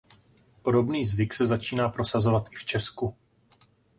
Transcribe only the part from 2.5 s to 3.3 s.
i v Česku.